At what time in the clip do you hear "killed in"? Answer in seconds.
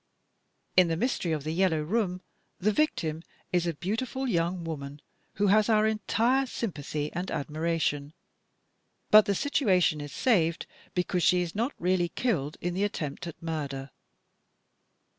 12.09-12.73